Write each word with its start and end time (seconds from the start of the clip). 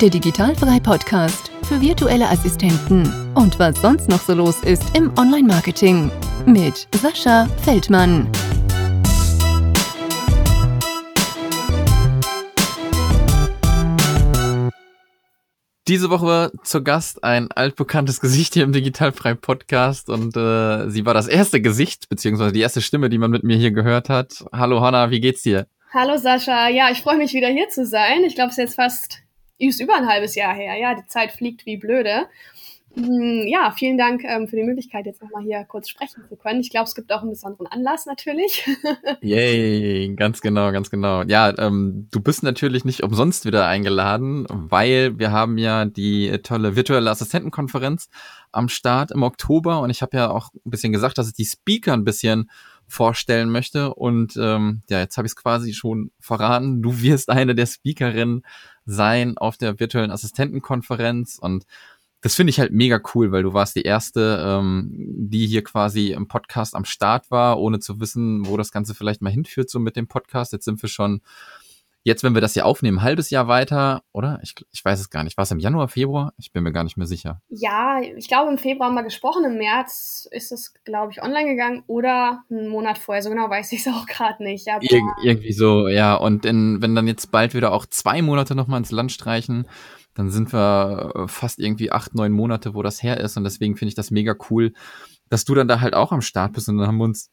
der 0.00 0.10
Digitalfrei 0.10 0.80
Podcast 0.80 1.52
für 1.68 1.80
virtuelle 1.80 2.28
Assistenten 2.28 3.32
und 3.34 3.60
was 3.60 3.80
sonst 3.80 4.08
noch 4.08 4.20
so 4.20 4.34
los 4.34 4.60
ist 4.62 4.82
im 4.96 5.16
Online-Marketing 5.16 6.10
mit 6.46 6.88
Sascha 6.96 7.46
Feldmann. 7.62 8.28
Diese 15.86 16.10
Woche 16.10 16.50
zu 16.64 16.82
Gast 16.82 17.22
ein 17.22 17.52
altbekanntes 17.52 18.20
Gesicht 18.20 18.54
hier 18.54 18.64
im 18.64 18.72
Digitalfrei 18.72 19.34
Podcast 19.34 20.08
und 20.08 20.36
äh, 20.36 20.88
sie 20.90 21.06
war 21.06 21.14
das 21.14 21.28
erste 21.28 21.60
Gesicht 21.60 22.08
beziehungsweise 22.08 22.52
die 22.52 22.62
erste 22.62 22.82
Stimme, 22.82 23.10
die 23.10 23.18
man 23.18 23.30
mit 23.30 23.44
mir 23.44 23.56
hier 23.56 23.70
gehört 23.70 24.08
hat. 24.08 24.44
Hallo 24.52 24.80
Hanna, 24.80 25.12
wie 25.12 25.20
geht's 25.20 25.42
dir? 25.42 25.68
Hallo 25.92 26.16
Sascha, 26.16 26.68
ja, 26.68 26.90
ich 26.90 27.02
freue 27.02 27.18
mich 27.18 27.32
wieder 27.32 27.46
hier 27.46 27.68
zu 27.68 27.86
sein. 27.86 28.24
Ich 28.24 28.34
glaube, 28.34 28.48
es 28.48 28.58
ist 28.58 28.64
jetzt 28.64 28.74
fast 28.74 29.23
ist 29.58 29.80
über 29.80 29.96
ein 29.96 30.08
halbes 30.08 30.34
Jahr 30.34 30.54
her. 30.54 30.76
Ja, 30.76 30.94
die 30.94 31.06
Zeit 31.06 31.32
fliegt 31.32 31.66
wie 31.66 31.76
blöde. 31.76 32.26
Hm, 32.96 33.48
ja, 33.48 33.72
vielen 33.76 33.98
Dank 33.98 34.22
ähm, 34.24 34.46
für 34.46 34.54
die 34.54 34.62
Möglichkeit, 34.62 35.06
jetzt 35.06 35.20
nochmal 35.20 35.42
hier 35.42 35.64
kurz 35.64 35.88
sprechen 35.88 36.22
zu 36.28 36.36
können. 36.36 36.60
Ich 36.60 36.70
glaube, 36.70 36.84
es 36.84 36.94
gibt 36.94 37.12
auch 37.12 37.22
einen 37.22 37.30
besonderen 37.30 37.66
Anlass 37.66 38.06
natürlich. 38.06 38.64
Yay, 39.20 40.14
ganz 40.14 40.40
genau, 40.40 40.70
ganz 40.70 40.90
genau. 40.90 41.22
Ja, 41.22 41.52
ähm, 41.58 42.06
du 42.12 42.20
bist 42.20 42.44
natürlich 42.44 42.84
nicht 42.84 43.02
umsonst 43.02 43.46
wieder 43.46 43.66
eingeladen, 43.66 44.46
weil 44.48 45.18
wir 45.18 45.32
haben 45.32 45.58
ja 45.58 45.86
die 45.86 46.38
tolle 46.44 46.76
virtuelle 46.76 47.10
Assistentenkonferenz 47.10 48.08
am 48.52 48.68
Start 48.68 49.10
im 49.10 49.24
Oktober 49.24 49.80
und 49.80 49.90
ich 49.90 50.00
habe 50.00 50.16
ja 50.16 50.30
auch 50.30 50.50
ein 50.64 50.70
bisschen 50.70 50.92
gesagt, 50.92 51.18
dass 51.18 51.26
ich 51.26 51.34
die 51.34 51.46
Speaker 51.46 51.94
ein 51.94 52.04
bisschen 52.04 52.48
vorstellen 52.88 53.50
möchte 53.50 53.94
und 53.94 54.36
ähm, 54.36 54.82
ja, 54.88 55.00
jetzt 55.00 55.16
habe 55.16 55.26
ich 55.26 55.32
es 55.32 55.36
quasi 55.36 55.72
schon 55.72 56.10
verraten. 56.20 56.82
Du 56.82 57.00
wirst 57.00 57.30
eine 57.30 57.54
der 57.54 57.66
Speakerinnen 57.66 58.42
sein 58.86 59.38
auf 59.38 59.56
der 59.56 59.80
virtuellen 59.80 60.10
Assistentenkonferenz 60.10 61.38
und 61.40 61.64
das 62.24 62.34
finde 62.34 62.52
ich 62.52 62.58
halt 62.58 62.72
mega 62.72 62.98
cool, 63.14 63.32
weil 63.32 63.42
du 63.42 63.52
warst 63.52 63.76
die 63.76 63.82
erste, 63.82 64.42
ähm, 64.42 64.90
die 64.94 65.46
hier 65.46 65.62
quasi 65.62 66.12
im 66.12 66.26
Podcast 66.26 66.74
am 66.74 66.86
Start 66.86 67.30
war, 67.30 67.60
ohne 67.60 67.80
zu 67.80 68.00
wissen, 68.00 68.46
wo 68.46 68.56
das 68.56 68.72
Ganze 68.72 68.94
vielleicht 68.94 69.20
mal 69.20 69.30
hinführt, 69.30 69.68
so 69.68 69.78
mit 69.78 69.94
dem 69.94 70.08
Podcast. 70.08 70.52
Jetzt 70.54 70.64
sind 70.64 70.80
wir 70.80 70.88
schon, 70.88 71.20
jetzt, 72.04 72.22
wenn 72.22 72.34
wir 72.34 72.40
das 72.40 72.52
hier 72.52 72.66
aufnehmen, 72.66 72.98
ein 72.98 73.02
halbes 73.02 73.30
Jahr 73.30 73.48
weiter, 73.48 74.02
oder? 74.12 74.38
Ich, 74.42 74.54
ich 74.70 74.84
weiß 74.84 75.00
es 75.00 75.10
gar 75.10 75.24
nicht. 75.24 75.36
War 75.38 75.42
es 75.42 75.50
im 75.50 75.58
Januar, 75.58 75.88
Februar? 75.88 76.34
Ich 76.36 76.52
bin 76.52 76.62
mir 76.62 76.70
gar 76.70 76.84
nicht 76.84 76.98
mehr 76.98 77.06
sicher. 77.06 77.40
Ja, 77.48 78.00
ich 78.00 78.28
glaube, 78.28 78.52
im 78.52 78.58
Februar 78.58 78.88
haben 78.88 78.94
wir 78.94 79.02
gesprochen. 79.02 79.44
Im 79.44 79.56
März 79.56 80.28
ist 80.30 80.52
es, 80.52 80.74
glaube 80.84 81.12
ich, 81.12 81.22
online 81.22 81.48
gegangen 81.48 81.82
oder 81.86 82.44
einen 82.50 82.68
Monat 82.68 82.98
vorher. 82.98 83.22
So 83.22 83.30
genau 83.30 83.48
weiß 83.48 83.72
ich 83.72 83.80
es 83.80 83.88
auch 83.92 84.06
gerade 84.06 84.44
nicht. 84.44 84.68
Aber 84.68 84.82
Ir 84.84 85.00
irgendwie 85.22 85.52
so, 85.52 85.88
ja. 85.88 86.14
Und 86.14 86.44
in, 86.44 86.82
wenn 86.82 86.94
dann 86.94 87.08
jetzt 87.08 87.32
bald 87.32 87.54
wieder 87.54 87.72
auch 87.72 87.86
zwei 87.86 88.20
Monate 88.20 88.54
nochmal 88.54 88.78
ins 88.78 88.92
Land 88.92 89.10
streichen, 89.10 89.66
dann 90.14 90.30
sind 90.30 90.52
wir 90.52 91.12
äh, 91.14 91.28
fast 91.28 91.58
irgendwie 91.58 91.90
acht, 91.90 92.14
neun 92.14 92.32
Monate, 92.32 92.74
wo 92.74 92.82
das 92.82 93.02
her 93.02 93.18
ist. 93.18 93.38
Und 93.38 93.44
deswegen 93.44 93.76
finde 93.76 93.88
ich 93.88 93.94
das 93.96 94.10
mega 94.10 94.36
cool, 94.50 94.74
dass 95.30 95.46
du 95.46 95.54
dann 95.54 95.68
da 95.68 95.80
halt 95.80 95.94
auch 95.94 96.12
am 96.12 96.20
Start 96.20 96.52
bist. 96.52 96.68
Und 96.68 96.76
dann 96.76 96.86
haben 96.86 96.98
wir 96.98 97.04
uns 97.04 97.30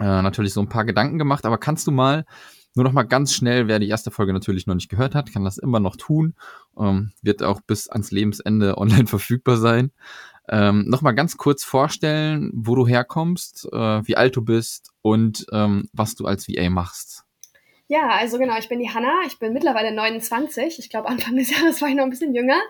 äh, 0.00 0.04
natürlich 0.04 0.52
so 0.52 0.60
ein 0.60 0.68
paar 0.68 0.84
Gedanken 0.84 1.18
gemacht. 1.18 1.46
Aber 1.46 1.56
kannst 1.56 1.86
du 1.86 1.92
mal 1.92 2.26
nur 2.74 2.84
noch 2.84 2.92
mal 2.92 3.02
ganz 3.02 3.34
schnell, 3.34 3.68
wer 3.68 3.78
die 3.78 3.88
erste 3.88 4.10
Folge 4.10 4.32
natürlich 4.32 4.66
noch 4.66 4.74
nicht 4.74 4.88
gehört 4.88 5.14
hat, 5.14 5.32
kann 5.32 5.44
das 5.44 5.58
immer 5.58 5.80
noch 5.80 5.96
tun. 5.96 6.34
Ähm, 6.78 7.12
wird 7.22 7.42
auch 7.42 7.60
bis 7.60 7.88
ans 7.88 8.10
Lebensende 8.10 8.78
online 8.78 9.06
verfügbar 9.06 9.56
sein. 9.56 9.92
Ähm, 10.48 10.84
noch 10.88 11.02
mal 11.02 11.12
ganz 11.12 11.36
kurz 11.36 11.64
vorstellen, 11.64 12.50
wo 12.54 12.74
du 12.74 12.86
herkommst, 12.86 13.68
äh, 13.72 14.06
wie 14.06 14.16
alt 14.16 14.36
du 14.36 14.42
bist 14.42 14.90
und 15.00 15.46
ähm, 15.52 15.88
was 15.92 16.14
du 16.14 16.26
als 16.26 16.48
VA 16.48 16.68
machst. 16.68 17.24
Ja, 17.88 18.08
also 18.08 18.38
genau, 18.38 18.56
ich 18.58 18.68
bin 18.68 18.80
die 18.80 18.88
Hanna, 18.88 19.20
ich 19.26 19.38
bin 19.38 19.52
mittlerweile 19.52 19.92
29. 19.94 20.78
Ich 20.78 20.88
glaube, 20.88 21.08
Anfang 21.08 21.36
des 21.36 21.50
Jahres 21.56 21.80
war 21.82 21.88
ich 21.88 21.94
noch 21.94 22.04
ein 22.04 22.10
bisschen 22.10 22.34
jünger. 22.34 22.60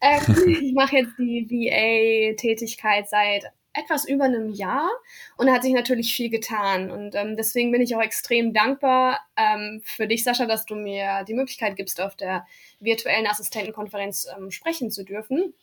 Ähm, 0.00 0.46
ich 0.62 0.72
mache 0.72 0.96
jetzt 0.96 1.18
die 1.18 1.46
VA-Tätigkeit 1.46 3.08
seit 3.08 3.44
etwas 3.74 4.06
über 4.06 4.24
einem 4.24 4.50
Jahr 4.50 4.90
und 5.36 5.46
da 5.46 5.54
hat 5.54 5.62
sich 5.62 5.72
natürlich 5.72 6.14
viel 6.14 6.30
getan. 6.30 6.90
Und 6.90 7.14
ähm, 7.14 7.36
deswegen 7.36 7.72
bin 7.72 7.80
ich 7.80 7.96
auch 7.96 8.02
extrem 8.02 8.52
dankbar 8.52 9.20
ähm, 9.36 9.82
für 9.84 10.06
dich, 10.06 10.24
Sascha, 10.24 10.46
dass 10.46 10.66
du 10.66 10.74
mir 10.74 11.24
die 11.26 11.34
Möglichkeit 11.34 11.76
gibst, 11.76 12.00
auf 12.00 12.16
der 12.16 12.46
virtuellen 12.80 13.26
Assistentenkonferenz 13.26 14.28
ähm, 14.36 14.50
sprechen 14.50 14.90
zu 14.90 15.04
dürfen 15.04 15.54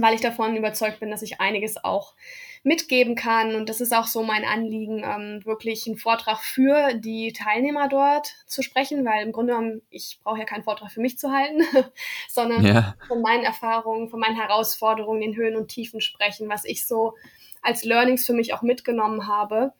weil 0.00 0.14
ich 0.14 0.20
davon 0.20 0.56
überzeugt 0.56 1.00
bin, 1.00 1.10
dass 1.10 1.22
ich 1.22 1.40
einiges 1.40 1.82
auch 1.82 2.14
mitgeben 2.62 3.14
kann. 3.14 3.54
Und 3.54 3.68
das 3.68 3.80
ist 3.80 3.94
auch 3.94 4.06
so 4.06 4.22
mein 4.22 4.44
Anliegen, 4.44 5.04
ähm, 5.04 5.44
wirklich 5.44 5.86
einen 5.86 5.96
Vortrag 5.96 6.38
für 6.38 6.94
die 6.94 7.32
Teilnehmer 7.32 7.88
dort 7.88 8.28
zu 8.46 8.62
sprechen, 8.62 9.04
weil 9.04 9.24
im 9.24 9.32
Grunde 9.32 9.52
genommen, 9.52 9.82
ich 9.90 10.18
brauche 10.22 10.38
ja 10.38 10.44
keinen 10.44 10.64
Vortrag 10.64 10.90
für 10.90 11.00
mich 11.00 11.18
zu 11.18 11.30
halten, 11.30 11.62
sondern 12.28 12.64
ja. 12.64 12.94
von 13.06 13.20
meinen 13.20 13.44
Erfahrungen, 13.44 14.08
von 14.08 14.18
meinen 14.18 14.36
Herausforderungen, 14.36 15.20
den 15.20 15.36
Höhen 15.36 15.56
und 15.56 15.68
Tiefen 15.68 16.00
sprechen, 16.00 16.48
was 16.48 16.64
ich 16.64 16.86
so 16.86 17.14
als 17.60 17.84
Learnings 17.84 18.26
für 18.26 18.34
mich 18.34 18.54
auch 18.54 18.62
mitgenommen 18.62 19.28
habe 19.28 19.72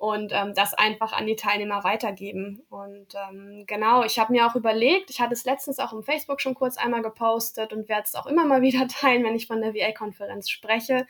und 0.00 0.32
ähm, 0.32 0.54
das 0.54 0.72
einfach 0.72 1.12
an 1.12 1.26
die 1.26 1.36
Teilnehmer 1.36 1.84
weitergeben. 1.84 2.62
Und 2.70 3.14
ähm, 3.14 3.64
genau, 3.66 4.02
ich 4.02 4.18
habe 4.18 4.32
mir 4.32 4.46
auch 4.46 4.56
überlegt, 4.56 5.10
ich 5.10 5.20
hatte 5.20 5.34
es 5.34 5.44
letztens 5.44 5.78
auch 5.78 5.92
im 5.92 6.02
Facebook 6.02 6.40
schon 6.40 6.54
kurz 6.54 6.78
einmal 6.78 7.02
gepostet 7.02 7.74
und 7.74 7.90
werde 7.90 8.04
es 8.06 8.14
auch 8.14 8.24
immer 8.24 8.46
mal 8.46 8.62
wieder 8.62 8.88
teilen, 8.88 9.24
wenn 9.24 9.36
ich 9.36 9.46
von 9.46 9.60
der 9.60 9.74
VA-Konferenz 9.74 10.48
spreche, 10.48 11.06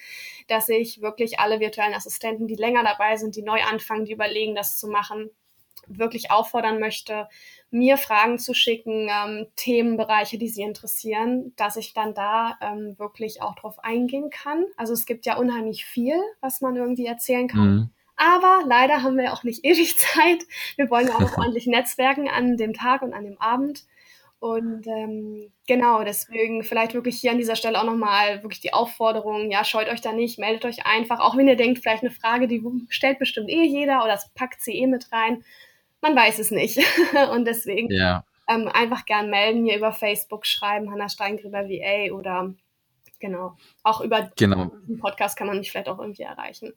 dass 0.49 0.69
ich 0.69 1.01
wirklich 1.01 1.39
alle 1.39 1.61
virtuellen 1.61 1.95
Assistenten, 1.95 2.49
die 2.49 2.57
länger 2.57 2.83
dabei 2.83 3.17
sind, 3.17 3.37
die 3.37 3.43
neu 3.43 3.63
anfangen, 3.63 4.07
die 4.07 4.13
überlegen, 4.13 4.57
das 4.57 4.77
zu 4.77 4.89
machen, 4.89 5.31
wirklich 5.87 6.33
auffordern 6.33 6.81
möchte, 6.81 7.29
mir 7.71 7.97
Fragen 7.97 8.41
zu 8.41 8.55
schicken, 8.55 9.09
ähm, 9.09 9.47
Themenbereiche, 9.55 10.37
die 10.37 10.49
sie 10.49 10.63
interessieren, 10.63 11.53
dass 11.55 11.77
ich 11.77 11.95
dann 11.95 12.13
da 12.13 12.59
ähm, 12.61 12.99
wirklich 12.99 13.41
auch 13.41 13.55
drauf 13.55 13.79
eingehen 13.85 14.31
kann. 14.31 14.65
Also 14.77 14.95
es 14.95 15.07
gibt 15.07 15.27
ja 15.27 15.37
unheimlich 15.37 15.85
viel, 15.85 16.21
was 16.41 16.61
man 16.61 16.75
irgendwie 16.75 17.07
erzählen 17.07 17.47
kann. 17.47 17.75
Mhm 17.75 17.91
aber 18.21 18.65
leider 18.67 19.03
haben 19.03 19.17
wir 19.17 19.33
auch 19.33 19.45
nicht 19.45 19.65
ewig 19.65 19.99
Zeit. 19.99 20.45
Wir 20.77 20.91
wollen 20.91 21.09
ja 21.09 21.15
auch 21.15 21.39
ordentlich 21.39 21.67
netzwerken 21.67 22.29
an 22.29 22.57
dem 22.57 22.75
Tag 22.75 23.03
und 23.03 23.15
an 23.15 23.25
dem 23.25 23.41
Abend. 23.41 23.85
Und 24.39 24.87
ähm, 24.87 25.53
genau, 25.67 26.03
deswegen 26.03 26.63
vielleicht 26.65 26.95
wirklich 26.95 27.21
hier 27.21 27.31
an 27.31 27.37
dieser 27.37 27.57
Stelle 27.57 27.79
auch 27.79 27.85
nochmal 27.85 28.43
wirklich 28.43 28.61
die 28.61 28.73
Aufforderung, 28.73 29.51
ja, 29.51 29.65
scheut 29.65 29.89
euch 29.89 30.01
da 30.01 30.13
nicht, 30.13 30.39
meldet 30.39 30.65
euch 30.65 30.87
einfach, 30.87 31.21
auch 31.21 31.37
wenn 31.37 31.47
ihr 31.47 31.57
denkt, 31.57 31.81
vielleicht 31.81 32.03
eine 32.03 32.11
Frage, 32.11 32.49
die 32.49 32.63
stellt 32.89 33.19
bestimmt 33.19 33.51
eh 33.51 33.65
jeder 33.65 33.99
oder 33.99 34.13
das 34.13 34.31
packt 34.31 34.63
sie 34.63 34.79
eh 34.79 34.87
mit 34.87 35.13
rein. 35.13 35.45
Man 36.01 36.17
weiß 36.17 36.39
es 36.39 36.51
nicht. 36.51 36.79
und 37.33 37.45
deswegen 37.45 37.93
ja. 37.93 38.25
ähm, 38.49 38.69
einfach 38.69 39.05
gern 39.05 39.29
melden, 39.29 39.63
mir 39.63 39.77
über 39.77 39.93
Facebook 39.93 40.47
schreiben, 40.47 40.91
Hanna 40.91 41.11
Steingräber 41.11 41.69
VA 41.69 42.15
oder 42.15 42.55
genau, 43.19 43.59
auch 43.83 44.01
über 44.01 44.31
genau. 44.37 44.73
den 44.89 44.99
Podcast 44.99 45.37
kann 45.37 45.49
man 45.49 45.59
mich 45.59 45.71
vielleicht 45.71 45.91
auch 45.91 45.99
irgendwie 45.99 46.23
erreichen. 46.23 46.73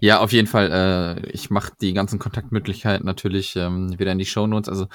Ja, 0.00 0.20
auf 0.20 0.32
jeden 0.32 0.48
Fall. 0.48 0.70
Äh, 0.70 1.30
ich 1.30 1.50
mache 1.50 1.72
die 1.80 1.92
ganzen 1.92 2.18
Kontaktmöglichkeiten 2.18 3.04
natürlich 3.04 3.56
ähm, 3.56 3.98
wieder 3.98 4.12
in 4.12 4.18
die 4.18 4.26
Show 4.26 4.46
Notes. 4.46 4.68
Also 4.68 4.86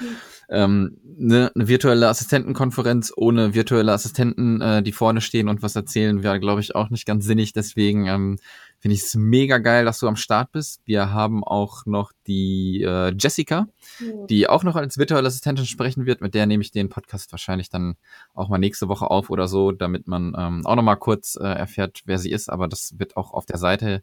ähm, 0.48 0.98
ne, 1.04 1.52
eine 1.54 1.68
virtuelle 1.68 2.08
Assistentenkonferenz 2.08 3.12
ohne 3.16 3.54
virtuelle 3.54 3.92
Assistenten, 3.92 4.60
äh, 4.60 4.82
die 4.82 4.92
vorne 4.92 5.20
stehen 5.20 5.48
und 5.48 5.62
was 5.62 5.76
erzählen, 5.76 6.22
wäre, 6.22 6.40
glaube 6.40 6.60
ich, 6.60 6.74
auch 6.74 6.90
nicht 6.90 7.06
ganz 7.06 7.26
sinnig. 7.26 7.52
Deswegen 7.52 8.06
ähm, 8.06 8.38
finde 8.78 8.94
ich 8.94 9.02
es 9.02 9.14
mega 9.14 9.58
geil, 9.58 9.84
dass 9.84 9.98
du 9.98 10.08
am 10.08 10.16
Start 10.16 10.52
bist. 10.52 10.80
Wir 10.84 11.12
haben 11.12 11.44
auch 11.44 11.84
noch 11.84 12.12
die 12.26 12.82
äh, 12.82 13.12
Jessica, 13.18 13.68
mhm. 13.98 14.26
die 14.28 14.48
auch 14.48 14.64
noch 14.64 14.76
als 14.76 14.98
virtuelle 14.98 15.28
Assistentin 15.28 15.66
sprechen 15.66 16.06
wird. 16.06 16.20
Mit 16.20 16.34
der 16.34 16.46
nehme 16.46 16.62
ich 16.62 16.70
den 16.70 16.88
Podcast 16.88 17.30
wahrscheinlich 17.32 17.68
dann 17.68 17.96
auch 18.34 18.48
mal 18.48 18.58
nächste 18.58 18.88
Woche 18.88 19.10
auf 19.10 19.30
oder 19.30 19.48
so, 19.48 19.72
damit 19.72 20.06
man 20.06 20.34
ähm, 20.38 20.66
auch 20.66 20.76
noch 20.76 20.82
mal 20.82 20.96
kurz 20.96 21.36
äh, 21.36 21.44
erfährt, 21.44 22.02
wer 22.06 22.18
sie 22.18 22.30
ist. 22.30 22.48
Aber 22.48 22.68
das 22.68 22.98
wird 22.98 23.16
auch 23.16 23.32
auf 23.32 23.46
der 23.46 23.58
Seite 23.58 24.02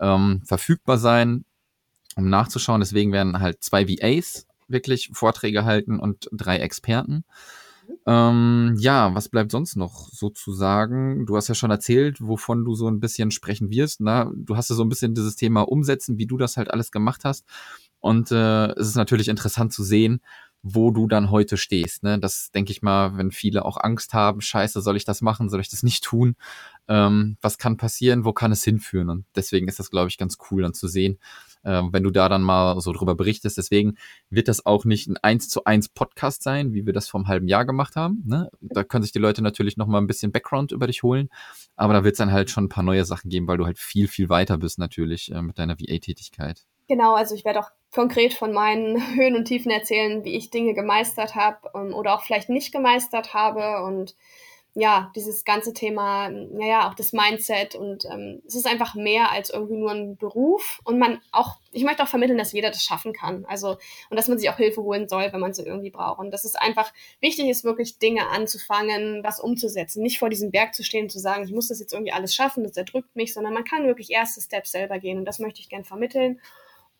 ähm, 0.00 0.42
verfügbar 0.44 0.98
sein, 0.98 1.44
um 2.16 2.28
nachzuschauen. 2.28 2.80
Deswegen 2.80 3.12
werden 3.12 3.40
halt 3.40 3.62
zwei 3.62 3.88
VAs 3.88 4.46
wirklich 4.68 5.10
Vorträge 5.12 5.64
halten 5.64 5.98
und 5.98 6.28
drei 6.32 6.58
Experten. 6.58 7.24
Ähm, 8.06 8.76
ja, 8.78 9.14
was 9.14 9.28
bleibt 9.28 9.50
sonst 9.50 9.76
noch 9.76 10.08
sozusagen? 10.08 11.26
Du 11.26 11.36
hast 11.36 11.48
ja 11.48 11.54
schon 11.54 11.70
erzählt, 11.70 12.20
wovon 12.20 12.64
du 12.64 12.74
so 12.74 12.88
ein 12.88 13.00
bisschen 13.00 13.30
sprechen 13.30 13.70
wirst. 13.70 14.00
Na, 14.00 14.30
du 14.34 14.56
hast 14.56 14.70
ja 14.70 14.76
so 14.76 14.82
ein 14.82 14.88
bisschen 14.88 15.14
dieses 15.14 15.36
Thema 15.36 15.62
umsetzen, 15.62 16.18
wie 16.18 16.26
du 16.26 16.36
das 16.36 16.56
halt 16.56 16.70
alles 16.70 16.90
gemacht 16.90 17.24
hast. 17.24 17.44
Und 18.00 18.32
äh, 18.32 18.72
es 18.72 18.88
ist 18.88 18.96
natürlich 18.96 19.28
interessant 19.28 19.72
zu 19.72 19.84
sehen, 19.84 20.20
wo 20.62 20.92
du 20.92 21.08
dann 21.08 21.30
heute 21.30 21.56
stehst. 21.56 22.04
Ne? 22.04 22.18
Das 22.20 22.50
denke 22.52 22.70
ich 22.70 22.82
mal, 22.82 23.16
wenn 23.16 23.32
viele 23.32 23.64
auch 23.64 23.76
Angst 23.76 24.14
haben, 24.14 24.40
scheiße, 24.40 24.80
soll 24.80 24.96
ich 24.96 25.04
das 25.04 25.20
machen, 25.20 25.48
soll 25.48 25.60
ich 25.60 25.68
das 25.68 25.82
nicht 25.82 26.04
tun? 26.04 26.36
Ähm, 26.86 27.36
was 27.40 27.58
kann 27.58 27.76
passieren, 27.76 28.24
wo 28.24 28.32
kann 28.32 28.52
es 28.52 28.62
hinführen? 28.62 29.10
Und 29.10 29.26
deswegen 29.34 29.66
ist 29.66 29.80
das, 29.80 29.90
glaube 29.90 30.08
ich, 30.08 30.18
ganz 30.18 30.38
cool 30.50 30.62
dann 30.62 30.72
zu 30.72 30.86
sehen, 30.86 31.18
ähm, 31.64 31.92
wenn 31.92 32.04
du 32.04 32.10
da 32.10 32.28
dann 32.28 32.42
mal 32.42 32.80
so 32.80 32.92
drüber 32.92 33.16
berichtest. 33.16 33.58
Deswegen 33.58 33.96
wird 34.30 34.46
das 34.46 34.64
auch 34.64 34.84
nicht 34.84 35.08
ein 35.08 35.16
eins 35.16 35.48
zu 35.48 35.64
eins 35.64 35.88
Podcast 35.88 36.44
sein, 36.44 36.74
wie 36.74 36.86
wir 36.86 36.92
das 36.92 37.08
vor 37.08 37.20
einem 37.20 37.28
halben 37.28 37.48
Jahr 37.48 37.64
gemacht 37.64 37.96
haben. 37.96 38.22
Ne? 38.24 38.48
Da 38.60 38.84
können 38.84 39.02
sich 39.02 39.12
die 39.12 39.18
Leute 39.18 39.42
natürlich 39.42 39.76
noch 39.76 39.88
mal 39.88 39.98
ein 39.98 40.06
bisschen 40.06 40.30
Background 40.30 40.70
über 40.70 40.86
dich 40.86 41.02
holen, 41.02 41.28
aber 41.74 41.92
da 41.92 42.04
wird 42.04 42.14
es 42.14 42.18
dann 42.18 42.32
halt 42.32 42.50
schon 42.50 42.64
ein 42.64 42.68
paar 42.68 42.84
neue 42.84 43.04
Sachen 43.04 43.30
geben, 43.30 43.48
weil 43.48 43.58
du 43.58 43.66
halt 43.66 43.78
viel, 43.78 44.06
viel 44.06 44.28
weiter 44.28 44.58
bist 44.58 44.78
natürlich 44.78 45.32
äh, 45.32 45.42
mit 45.42 45.58
deiner 45.58 45.78
VA-Tätigkeit. 45.78 46.66
Genau, 46.92 47.14
also 47.14 47.34
ich 47.34 47.46
werde 47.46 47.60
auch 47.60 47.70
konkret 47.94 48.34
von 48.34 48.52
meinen 48.52 49.00
Höhen 49.16 49.34
und 49.34 49.46
Tiefen 49.46 49.70
erzählen, 49.70 50.24
wie 50.24 50.36
ich 50.36 50.50
Dinge 50.50 50.74
gemeistert 50.74 51.34
habe 51.34 51.70
ähm, 51.74 51.94
oder 51.94 52.14
auch 52.14 52.22
vielleicht 52.22 52.50
nicht 52.50 52.70
gemeistert 52.70 53.32
habe 53.32 53.82
und 53.82 54.14
ja, 54.74 55.10
dieses 55.16 55.46
ganze 55.46 55.72
Thema, 55.72 56.28
naja, 56.28 56.90
auch 56.90 56.94
das 56.94 57.14
Mindset 57.14 57.76
und 57.76 58.04
ähm, 58.04 58.42
es 58.46 58.56
ist 58.56 58.66
einfach 58.66 58.94
mehr 58.94 59.30
als 59.30 59.48
irgendwie 59.48 59.78
nur 59.78 59.90
ein 59.90 60.16
Beruf 60.18 60.80
und 60.84 60.98
man 60.98 61.22
auch, 61.30 61.56
ich 61.72 61.84
möchte 61.84 62.02
auch 62.02 62.08
vermitteln, 62.08 62.36
dass 62.36 62.52
jeder 62.52 62.70
das 62.70 62.84
schaffen 62.84 63.14
kann. 63.14 63.46
Also, 63.46 63.78
und 64.10 64.18
dass 64.18 64.28
man 64.28 64.38
sich 64.38 64.50
auch 64.50 64.58
Hilfe 64.58 64.82
holen 64.82 65.08
soll, 65.08 65.32
wenn 65.32 65.40
man 65.40 65.54
sie 65.54 65.62
irgendwie 65.62 65.90
braucht. 65.90 66.18
Und 66.18 66.30
dass 66.30 66.44
es 66.44 66.56
einfach 66.56 66.92
wichtig 67.20 67.48
ist, 67.48 67.64
wirklich 67.64 68.00
Dinge 68.00 68.28
anzufangen, 68.28 69.24
was 69.24 69.40
umzusetzen. 69.40 70.02
Nicht 70.02 70.18
vor 70.18 70.28
diesem 70.28 70.50
Berg 70.50 70.74
zu 70.74 70.84
stehen 70.84 71.04
und 71.04 71.10
zu 71.10 71.20
sagen, 71.20 71.44
ich 71.44 71.52
muss 71.52 71.68
das 71.68 71.80
jetzt 71.80 71.94
irgendwie 71.94 72.12
alles 72.12 72.34
schaffen, 72.34 72.64
das 72.64 72.76
erdrückt 72.76 73.16
mich, 73.16 73.32
sondern 73.32 73.54
man 73.54 73.64
kann 73.64 73.86
wirklich 73.86 74.10
erste 74.10 74.42
Steps 74.42 74.72
selber 74.72 74.98
gehen 74.98 75.18
und 75.18 75.24
das 75.24 75.38
möchte 75.38 75.60
ich 75.60 75.70
gern 75.70 75.84
vermitteln. 75.84 76.38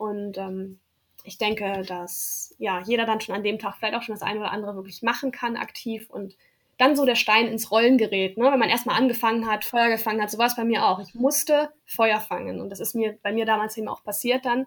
Und 0.02 0.37
ähm, 0.37 0.81
ich 1.22 1.38
denke, 1.38 1.84
dass 1.87 2.56
ja 2.58 2.82
jeder 2.84 3.06
dann 3.06 3.20
schon 3.20 3.37
an 3.37 3.44
dem 3.44 3.60
Tag 3.60 3.76
vielleicht 3.76 3.94
auch 3.94 4.02
schon 4.02 4.16
das 4.16 4.22
eine 4.22 4.40
oder 4.40 4.50
andere 4.50 4.75
wirklich 4.75 5.00
machen 5.02 5.31
kann, 5.31 5.56
aktiv 5.56 6.10
und 6.10 6.37
dann 6.76 6.96
so 6.96 7.06
der 7.06 7.14
Stein 7.14 7.46
ins 7.46 7.70
Rollen 7.70 7.99
gerät. 7.99 8.37
Ne? 8.37 8.50
Wenn 8.50 8.58
man 8.58 8.69
erstmal 8.69 8.96
angefangen 8.96 9.46
hat, 9.46 9.64
Feuer 9.64 9.90
gefangen 9.90 10.20
hat, 10.20 10.32
so 10.32 10.38
war 10.38 10.49
es 10.49 10.56
bei 10.56 10.64
mir 10.64 10.84
auch. 10.87 10.99
Ich 10.99 11.14
musste 11.14 11.70
Feuer 11.87 12.19
fangen. 12.19 12.60
Und 12.60 12.70
das 12.70 12.81
ist 12.81 12.96
mir 12.96 13.16
bei 13.22 13.32
mir 13.32 13.46
damals 13.46 13.76
eben 13.76 13.87
auch 13.87 14.02
passiert 14.02 14.44
dann. 14.44 14.66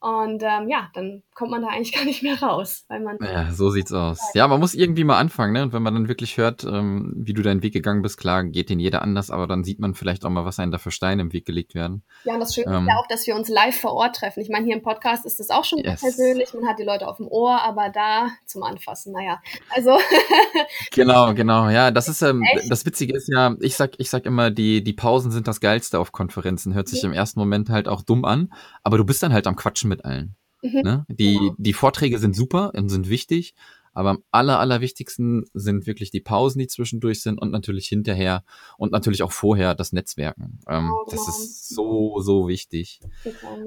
Und 0.00 0.44
ähm, 0.44 0.68
ja, 0.68 0.90
dann 0.94 1.24
kommt 1.34 1.50
man 1.50 1.62
da 1.62 1.68
eigentlich 1.68 1.92
gar 1.96 2.04
nicht 2.04 2.22
mehr 2.22 2.40
raus, 2.40 2.84
weil 2.88 3.00
man. 3.00 3.18
Ja, 3.20 3.52
so 3.52 3.70
sieht's 3.70 3.92
aus. 3.92 4.20
Ja, 4.34 4.46
man 4.46 4.60
muss 4.60 4.74
irgendwie 4.74 5.04
mal 5.04 5.18
anfangen, 5.18 5.52
ne? 5.52 5.62
Und 5.62 5.72
wenn 5.72 5.82
man 5.82 5.94
dann 5.94 6.08
wirklich 6.08 6.36
hört, 6.36 6.62
ähm, 6.64 7.12
wie 7.16 7.32
du 7.32 7.42
deinen 7.42 7.62
Weg 7.62 7.72
gegangen 7.72 8.02
bist, 8.02 8.16
klar, 8.16 8.44
geht 8.44 8.70
den 8.70 8.78
jeder 8.78 9.02
anders, 9.02 9.30
aber 9.30 9.46
dann 9.48 9.64
sieht 9.64 9.80
man 9.80 9.94
vielleicht 9.94 10.24
auch 10.24 10.30
mal, 10.30 10.44
was 10.44 10.58
einem 10.60 10.70
da 10.70 10.78
für 10.78 10.92
Steine 10.92 11.22
im 11.22 11.32
Weg 11.32 11.46
gelegt 11.46 11.74
werden. 11.74 12.04
Ja, 12.24 12.34
und 12.34 12.40
das 12.40 12.54
Schöne 12.54 12.76
ähm, 12.76 12.82
ist 12.82 12.88
ja 12.88 12.98
auch, 12.98 13.06
dass 13.08 13.26
wir 13.26 13.34
uns 13.34 13.48
live 13.48 13.78
vor 13.80 13.94
Ort 13.94 14.16
treffen. 14.16 14.40
Ich 14.40 14.50
meine, 14.50 14.64
hier 14.66 14.76
im 14.76 14.82
Podcast 14.82 15.26
ist 15.26 15.40
das 15.40 15.50
auch 15.50 15.64
schon 15.64 15.80
yes. 15.80 16.00
persönlich, 16.00 16.54
man 16.54 16.68
hat 16.68 16.78
die 16.78 16.84
Leute 16.84 17.08
auf 17.08 17.16
dem 17.16 17.26
Ohr, 17.26 17.60
aber 17.62 17.88
da 17.88 18.28
zum 18.46 18.62
Anfassen, 18.62 19.12
naja. 19.12 19.40
Also. 19.74 19.98
genau, 20.92 21.34
genau, 21.34 21.70
ja, 21.70 21.90
das 21.90 22.08
ist, 22.08 22.22
ähm, 22.22 22.44
das 22.68 22.86
Witzige 22.86 23.16
ist 23.16 23.28
ja, 23.28 23.56
ich 23.60 23.74
sag, 23.74 23.92
ich 23.98 24.10
sag 24.10 24.26
immer, 24.26 24.52
die, 24.52 24.84
die 24.84 24.92
Pausen 24.92 25.32
sind 25.32 25.48
das 25.48 25.60
Geilste 25.60 25.98
auf 25.98 26.12
Konferenzen. 26.12 26.74
Hört 26.74 26.88
sich 26.88 27.02
ja. 27.02 27.08
im 27.08 27.14
ersten 27.14 27.40
Moment 27.40 27.68
halt 27.68 27.88
auch 27.88 28.02
dumm 28.02 28.24
an, 28.24 28.52
aber 28.84 28.96
du 28.96 29.04
bist 29.04 29.22
dann 29.22 29.32
halt 29.32 29.48
am 29.48 29.56
Quatschen 29.56 29.87
mit 29.88 30.04
allen. 30.04 30.36
Mhm. 30.62 30.80
Ne? 30.82 31.06
Die, 31.08 31.52
die 31.56 31.72
Vorträge 31.72 32.18
sind 32.18 32.34
super 32.34 32.72
und 32.74 32.88
sind 32.88 33.08
wichtig, 33.08 33.54
aber 33.98 34.10
am 34.10 34.22
aller, 34.30 34.60
allerwichtigsten 34.60 35.46
sind 35.54 35.88
wirklich 35.88 36.12
die 36.12 36.20
Pausen, 36.20 36.60
die 36.60 36.68
zwischendurch 36.68 37.20
sind 37.20 37.40
und 37.40 37.50
natürlich 37.50 37.88
hinterher 37.88 38.44
und 38.76 38.92
natürlich 38.92 39.24
auch 39.24 39.32
vorher 39.32 39.74
das 39.74 39.92
Netzwerken. 39.92 40.60
Ähm, 40.68 40.92
oh, 40.92 41.04
das 41.10 41.26
ist 41.26 41.68
so, 41.68 42.20
so 42.20 42.46
wichtig. 42.46 43.00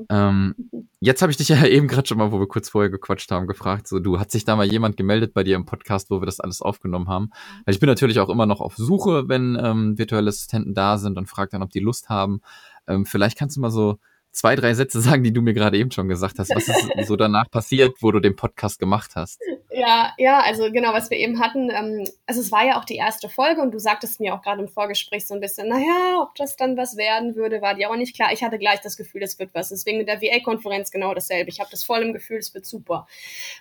Ähm, 0.09 0.55
mhm. 0.71 0.87
jetzt 1.01 1.21
habe 1.21 1.33
ich 1.33 1.37
dich 1.37 1.49
ja 1.49 1.65
eben 1.65 1.89
gerade 1.89 2.07
schon 2.07 2.17
mal, 2.17 2.31
wo 2.31 2.39
wir 2.39 2.47
kurz 2.47 2.69
vorher 2.69 2.89
gequatscht 2.89 3.29
haben, 3.29 3.45
gefragt, 3.45 3.89
so 3.89 3.99
du, 3.99 4.19
hat 4.19 4.31
sich 4.31 4.45
da 4.45 4.55
mal 4.55 4.71
jemand 4.71 4.95
gemeldet 4.95 5.33
bei 5.33 5.43
dir 5.43 5.57
im 5.57 5.65
Podcast, 5.65 6.09
wo 6.09 6.21
wir 6.21 6.25
das 6.25 6.39
alles 6.39 6.61
aufgenommen 6.61 7.09
haben? 7.09 7.31
Weil 7.65 7.73
ich 7.73 7.81
bin 7.81 7.87
natürlich 7.87 8.19
auch 8.19 8.29
immer 8.29 8.45
noch 8.45 8.61
auf 8.61 8.77
Suche, 8.77 9.27
wenn 9.27 9.57
ähm, 9.61 9.97
virtuelle 9.97 10.29
Assistenten 10.29 10.73
da 10.73 10.97
sind 10.97 11.17
und 11.17 11.27
frage 11.27 11.49
dann, 11.51 11.63
ob 11.63 11.71
die 11.71 11.79
Lust 11.79 12.07
haben. 12.07 12.39
Ähm, 12.87 13.05
vielleicht 13.05 13.37
kannst 13.37 13.57
du 13.57 13.59
mal 13.59 13.71
so 13.71 13.97
zwei, 14.31 14.55
drei 14.55 14.73
Sätze 14.73 15.01
sagen, 15.01 15.23
die 15.23 15.33
du 15.33 15.41
mir 15.41 15.53
gerade 15.53 15.77
eben 15.77 15.91
schon 15.91 16.07
gesagt 16.07 16.39
hast. 16.39 16.55
Was 16.55 16.67
ist 16.67 17.07
so 17.07 17.15
danach 17.15 17.49
passiert, 17.49 17.97
wo 18.01 18.11
du 18.11 18.19
den 18.19 18.35
Podcast 18.35 18.79
gemacht 18.79 19.11
hast? 19.15 19.39
Ja, 19.73 20.13
ja, 20.17 20.41
also 20.41 20.71
genau, 20.71 20.93
was 20.93 21.09
wir 21.09 21.17
eben 21.17 21.39
hatten, 21.39 21.69
ähm, 21.69 22.05
also 22.25 22.41
es 22.41 22.51
war 22.51 22.65
ja 22.65 22.79
auch 22.79 22.85
die 22.85 22.97
erste 22.97 23.29
Folge 23.29 23.61
und 23.61 23.71
du 23.71 23.79
sagtest 23.79 24.19
mir 24.19 24.33
auch 24.35 24.41
gerade 24.41 24.61
im 24.61 24.67
Vorgespräch 24.67 25.25
so 25.25 25.33
ein 25.33 25.39
bisschen, 25.39 25.69
naja, 25.69 26.21
ob 26.21 26.35
das 26.35 26.55
dann 26.55 26.77
was 26.77 26.97
werden 26.97 27.35
würde, 27.35 27.61
war 27.61 27.75
dir 27.75 27.89
auch 27.89 27.95
nicht 27.95 28.15
klar. 28.15 28.31
Ich 28.33 28.43
hatte 28.43 28.59
gleich 28.59 28.81
das 28.81 28.97
Gefühl, 28.97 29.23
es 29.23 29.39
wird 29.39 29.53
was. 29.53 29.69
Deswegen 29.69 29.97
mit 29.97 30.07
der 30.07 30.21
VA-Konferenz 30.21 30.91
genau 30.91 31.13
dasselbe. 31.13 31.49
Ich 31.49 31.59
habe 31.59 31.71
das 31.71 31.83
voll 31.83 32.01
im 32.01 32.13
Gefühl, 32.13 32.37
es 32.37 32.53
wird 32.53 32.65
super. 32.65 33.07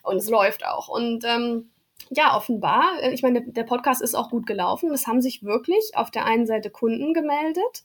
Und 0.03 0.17
es 0.17 0.29
läuft 0.29 0.67
auch. 0.67 0.89
Und 0.89 1.25
ähm, 1.25 1.71
ja, 2.09 2.37
offenbar, 2.37 2.85
äh, 3.03 3.13
ich 3.13 3.23
meine, 3.23 3.43
der 3.43 3.65
Podcast 3.65 4.03
ist 4.03 4.15
auch 4.15 4.31
gut 4.31 4.47
gelaufen. 4.47 4.91
Es 4.93 5.07
haben 5.07 5.21
sich 5.21 5.43
wirklich 5.43 5.93
auf 5.95 6.11
der 6.11 6.25
einen 6.25 6.47
Seite 6.47 6.71
Kunden 6.71 7.15
gemeldet 7.15 7.85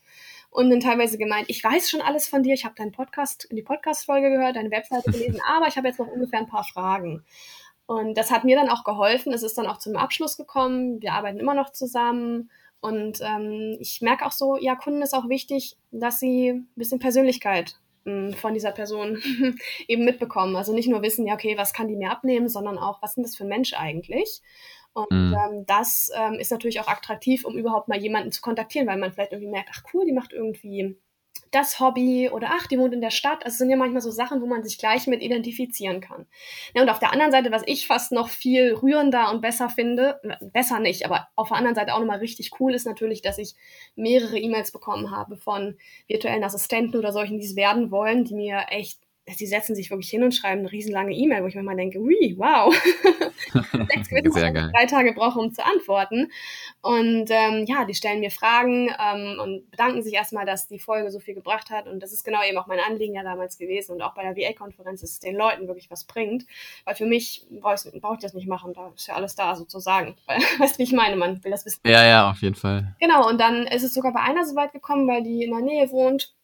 und 0.49 0.69
dann 0.69 0.79
teilweise 0.79 1.17
gemeint, 1.17 1.49
ich 1.49 1.63
weiß 1.63 1.89
schon 1.89 2.01
alles 2.01 2.27
von 2.27 2.41
dir, 2.41 2.53
ich 2.53 2.63
habe 2.63 2.75
deinen 2.75 2.91
Podcast, 2.91 3.47
die 3.51 3.61
Podcast-Folge 3.61 4.29
gehört, 4.29 4.55
deine 4.55 4.71
Webseite 4.71 5.11
gelesen, 5.11 5.41
aber 5.55 5.67
ich 5.67 5.77
habe 5.77 5.87
jetzt 5.87 5.99
noch 5.99 6.07
ungefähr 6.07 6.39
ein 6.39 6.47
paar 6.47 6.63
Fragen. 6.63 7.23
Und 7.87 8.17
das 8.17 8.31
hat 8.31 8.45
mir 8.45 8.55
dann 8.55 8.69
auch 8.69 8.83
geholfen. 8.83 9.31
Es 9.31 9.43
ist 9.43 9.57
dann 9.57 9.67
auch 9.67 9.77
zum 9.77 9.95
Abschluss 9.95 10.37
gekommen. 10.37 11.01
Wir 11.01 11.13
arbeiten 11.13 11.39
immer 11.39 11.53
noch 11.53 11.71
zusammen. 11.71 12.49
Und 12.79 13.19
ähm, 13.21 13.77
ich 13.79 14.01
merke 14.01 14.25
auch 14.25 14.31
so, 14.31 14.57
ja, 14.57 14.75
Kunden 14.75 15.01
ist 15.03 15.13
auch 15.13 15.29
wichtig, 15.29 15.77
dass 15.91 16.19
sie 16.19 16.49
ein 16.49 16.67
bisschen 16.75 16.99
Persönlichkeit 16.99 17.77
von 18.05 18.53
dieser 18.53 18.71
Person 18.71 19.21
eben 19.87 20.05
mitbekommen. 20.05 20.55
Also 20.55 20.73
nicht 20.73 20.87
nur 20.87 21.01
wissen, 21.01 21.25
ja, 21.25 21.33
okay, 21.33 21.57
was 21.57 21.73
kann 21.73 21.87
die 21.87 21.95
mir 21.95 22.11
abnehmen, 22.11 22.49
sondern 22.49 22.77
auch, 22.77 23.01
was 23.01 23.15
sind 23.15 23.23
das 23.23 23.35
für 23.35 23.45
ein 23.45 23.49
Mensch 23.49 23.73
eigentlich? 23.73 24.41
Und 24.93 25.11
mhm. 25.11 25.35
ähm, 25.35 25.65
das 25.65 26.09
ähm, 26.15 26.35
ist 26.35 26.51
natürlich 26.51 26.79
auch 26.79 26.87
attraktiv, 26.87 27.43
um 27.45 27.57
überhaupt 27.57 27.87
mal 27.87 27.99
jemanden 27.99 28.31
zu 28.31 28.41
kontaktieren, 28.41 28.87
weil 28.87 28.97
man 28.97 29.11
vielleicht 29.11 29.33
irgendwie 29.33 29.51
merkt, 29.51 29.69
ach 29.73 29.83
cool, 29.93 30.05
die 30.05 30.13
macht 30.13 30.31
irgendwie 30.31 30.97
das 31.55 31.79
Hobby 31.79 32.29
oder 32.29 32.49
ach, 32.51 32.67
die 32.67 32.77
wohnt 32.77 32.93
in 32.93 33.01
der 33.01 33.11
Stadt. 33.11 33.45
Also 33.45 33.53
es 33.53 33.57
sind 33.59 33.69
ja 33.69 33.77
manchmal 33.77 34.01
so 34.01 34.11
Sachen, 34.11 34.41
wo 34.41 34.45
man 34.45 34.63
sich 34.63 34.77
gleich 34.77 35.07
mit 35.07 35.21
identifizieren 35.21 36.01
kann. 36.01 36.25
Ja, 36.73 36.81
und 36.81 36.89
auf 36.89 36.99
der 36.99 37.13
anderen 37.13 37.31
Seite, 37.31 37.51
was 37.51 37.63
ich 37.65 37.87
fast 37.87 38.11
noch 38.11 38.27
viel 38.27 38.73
rührender 38.73 39.31
und 39.31 39.41
besser 39.41 39.69
finde, 39.69 40.19
besser 40.53 40.79
nicht, 40.79 41.05
aber 41.05 41.29
auf 41.35 41.47
der 41.47 41.57
anderen 41.57 41.75
Seite 41.75 41.93
auch 41.93 41.99
nochmal 41.99 42.19
richtig 42.19 42.51
cool 42.59 42.73
ist 42.73 42.85
natürlich, 42.85 43.21
dass 43.21 43.37
ich 43.37 43.55
mehrere 43.95 44.37
E-Mails 44.37 44.71
bekommen 44.71 45.11
habe 45.11 45.37
von 45.37 45.77
virtuellen 46.07 46.43
Assistenten 46.43 46.97
oder 46.97 47.13
solchen, 47.13 47.39
die 47.39 47.45
es 47.45 47.55
werden 47.55 47.89
wollen, 47.89 48.25
die 48.25 48.35
mir 48.35 48.65
echt 48.69 49.04
die 49.39 49.47
setzen 49.47 49.75
sich 49.75 49.89
wirklich 49.89 50.09
hin 50.09 50.23
und 50.23 50.33
schreiben 50.33 50.59
eine 50.59 50.71
riesenlange 50.71 51.13
E-Mail, 51.13 51.41
wo 51.41 51.47
ich 51.47 51.55
mir 51.55 51.63
mal 51.63 51.75
denke, 51.75 51.99
ui, 51.99 52.35
wow. 52.37 52.73
Sechs 54.11 54.33
Sehr 54.33 54.51
geil. 54.51 54.71
drei 54.71 54.85
Tage 54.85 55.13
brauche, 55.13 55.39
um 55.39 55.51
zu 55.51 55.65
antworten. 55.65 56.31
Und 56.81 57.31
ähm, 57.31 57.65
ja, 57.65 57.85
die 57.85 57.95
stellen 57.95 58.19
mir 58.19 58.29
Fragen 58.29 58.89
ähm, 58.99 59.39
und 59.41 59.71
bedanken 59.71 60.03
sich 60.03 60.13
erstmal, 60.13 60.45
dass 60.45 60.67
die 60.67 60.77
Folge 60.77 61.09
so 61.09 61.19
viel 61.19 61.33
gebracht 61.33 61.71
hat. 61.71 61.87
Und 61.87 62.03
das 62.03 62.13
ist 62.13 62.23
genau 62.23 62.43
eben 62.43 62.57
auch 62.59 62.67
mein 62.67 62.79
Anliegen 62.79 63.15
ja 63.15 63.23
damals 63.23 63.57
gewesen. 63.57 63.93
Und 63.93 64.03
auch 64.03 64.13
bei 64.13 64.21
der 64.21 64.35
VA-Konferenz, 64.35 65.01
dass 65.01 65.11
es 65.11 65.19
den 65.19 65.35
Leuten 65.35 65.67
wirklich 65.67 65.89
was 65.89 66.03
bringt. 66.03 66.45
Weil 66.85 66.93
für 66.93 67.07
mich 67.07 67.47
brauche 67.49 67.75
ich, 67.75 68.01
brauch 68.01 68.13
ich 68.13 68.21
das 68.21 68.35
nicht 68.35 68.47
machen. 68.47 68.73
Da 68.73 68.91
ist 68.95 69.07
ja 69.07 69.15
alles 69.15 69.35
da 69.35 69.55
sozusagen. 69.55 70.15
weißt 70.59 70.75
du, 70.75 70.79
wie 70.79 70.83
ich 70.83 70.93
meine? 70.93 71.15
Man 71.15 71.43
will 71.43 71.51
das 71.51 71.65
wissen. 71.65 71.81
Ja, 71.83 72.05
ja, 72.05 72.29
auf 72.29 72.41
jeden 72.43 72.55
Fall. 72.55 72.95
Genau, 72.99 73.27
und 73.27 73.41
dann 73.41 73.65
ist 73.65 73.83
es 73.83 73.95
sogar 73.95 74.13
bei 74.13 74.21
einer 74.21 74.45
so 74.45 74.55
weit 74.55 74.71
gekommen, 74.71 75.07
weil 75.07 75.23
die 75.23 75.43
in 75.43 75.51
der 75.51 75.61
Nähe 75.61 75.89
wohnt 75.89 76.35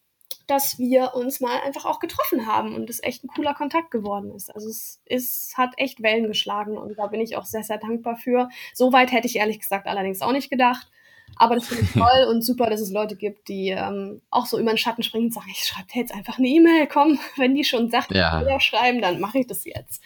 dass 0.46 0.78
wir 0.78 1.14
uns 1.14 1.40
mal 1.40 1.60
einfach 1.64 1.84
auch 1.84 2.00
getroffen 2.00 2.46
haben 2.46 2.74
und 2.74 2.90
es 2.90 3.02
echt 3.02 3.24
ein 3.24 3.28
cooler 3.28 3.54
Kontakt 3.54 3.90
geworden 3.90 4.32
ist. 4.34 4.54
Also 4.54 4.68
es 4.68 5.00
ist, 5.06 5.56
hat 5.56 5.74
echt 5.76 6.02
Wellen 6.02 6.26
geschlagen 6.26 6.76
und 6.76 6.98
da 6.98 7.06
bin 7.06 7.20
ich 7.20 7.36
auch 7.36 7.44
sehr, 7.44 7.62
sehr 7.62 7.78
dankbar 7.78 8.16
für. 8.16 8.48
So 8.74 8.92
weit 8.92 9.12
hätte 9.12 9.26
ich 9.26 9.36
ehrlich 9.36 9.60
gesagt 9.60 9.86
allerdings 9.86 10.20
auch 10.22 10.32
nicht 10.32 10.50
gedacht. 10.50 10.90
Aber 11.36 11.54
das 11.54 11.66
finde 11.66 11.84
ich 11.84 11.92
toll 11.92 12.26
und 12.28 12.42
super, 12.42 12.68
dass 12.68 12.80
es 12.80 12.90
Leute 12.90 13.16
gibt, 13.16 13.48
die 13.48 13.70
ähm, 13.70 14.20
auch 14.30 14.46
so 14.46 14.58
über 14.58 14.72
den 14.72 14.78
Schatten 14.78 15.02
springen 15.02 15.26
und 15.26 15.34
sagen, 15.34 15.50
ich 15.50 15.64
schreibe 15.64 15.88
dir 15.88 16.00
jetzt 16.00 16.14
einfach 16.14 16.38
eine 16.38 16.48
E-Mail, 16.48 16.86
komm, 16.86 17.18
wenn 17.36 17.54
die 17.54 17.64
schon 17.64 17.90
sagt, 17.90 18.12
ja. 18.12 18.44
ich 18.56 18.62
schreiben, 18.62 19.00
dann 19.00 19.20
mache 19.20 19.38
ich 19.38 19.46
das 19.46 19.64
jetzt. 19.64 20.02